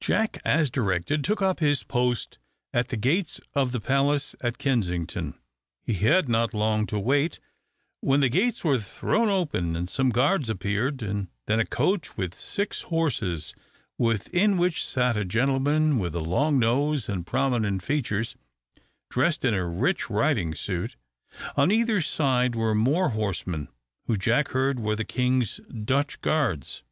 Jack, 0.00 0.40
as 0.44 0.68
directed, 0.68 1.22
took 1.22 1.40
up 1.40 1.60
his 1.60 1.84
post 1.84 2.38
at 2.74 2.88
the 2.88 2.96
gates 2.96 3.40
of 3.54 3.70
the 3.70 3.78
palace 3.80 4.34
at 4.40 4.58
Kensington. 4.58 5.38
He 5.84 5.92
had 5.92 6.28
not 6.28 6.52
long 6.52 6.86
to 6.88 6.98
wait, 6.98 7.38
when 8.00 8.18
the 8.18 8.28
gates 8.28 8.64
were 8.64 8.80
thrown 8.80 9.28
open, 9.28 9.76
and 9.76 9.88
some 9.88 10.10
guards 10.10 10.50
appeared, 10.50 11.02
and 11.02 11.28
then 11.46 11.60
a 11.60 11.64
coach 11.64 12.16
with 12.16 12.34
six 12.34 12.82
horses, 12.82 13.54
within 13.96 14.58
which 14.58 14.84
sat 14.84 15.16
a 15.16 15.24
gentleman 15.24 16.00
with 16.00 16.16
a 16.16 16.20
long 16.20 16.58
nose 16.58 17.08
and 17.08 17.24
prominent 17.24 17.80
features, 17.84 18.34
dressed 19.08 19.44
in 19.44 19.54
a 19.54 19.64
rich 19.64 20.10
riding 20.10 20.52
suit. 20.52 20.96
On 21.56 21.70
either 21.70 22.00
side 22.00 22.56
were 22.56 22.74
more 22.74 23.10
horsemen, 23.10 23.68
who 24.06 24.16
Jack 24.16 24.48
heard 24.48 24.80
were 24.80 24.96
the 24.96 25.04
King's 25.04 25.58
Dutch 25.84 26.20
guards. 26.22 26.82